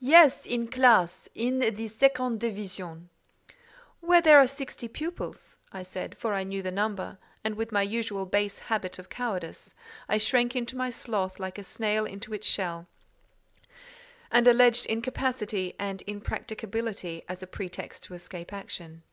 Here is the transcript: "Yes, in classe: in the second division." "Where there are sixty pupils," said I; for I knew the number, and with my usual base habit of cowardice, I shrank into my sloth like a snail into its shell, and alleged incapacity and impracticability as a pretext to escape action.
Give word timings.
"Yes, 0.00 0.44
in 0.44 0.66
classe: 0.66 1.28
in 1.36 1.60
the 1.60 1.86
second 1.86 2.40
division." 2.40 3.10
"Where 4.00 4.20
there 4.20 4.38
are 4.40 4.48
sixty 4.48 4.88
pupils," 4.88 5.58
said 5.84 6.14
I; 6.14 6.16
for 6.16 6.34
I 6.34 6.42
knew 6.42 6.62
the 6.62 6.72
number, 6.72 7.16
and 7.44 7.54
with 7.54 7.70
my 7.70 7.82
usual 7.82 8.26
base 8.26 8.58
habit 8.58 8.98
of 8.98 9.08
cowardice, 9.08 9.76
I 10.08 10.16
shrank 10.18 10.56
into 10.56 10.76
my 10.76 10.90
sloth 10.90 11.38
like 11.38 11.58
a 11.58 11.62
snail 11.62 12.06
into 12.06 12.34
its 12.34 12.48
shell, 12.48 12.88
and 14.32 14.48
alleged 14.48 14.84
incapacity 14.86 15.76
and 15.78 16.02
impracticability 16.08 17.22
as 17.28 17.44
a 17.44 17.46
pretext 17.46 18.02
to 18.06 18.14
escape 18.14 18.52
action. 18.52 19.04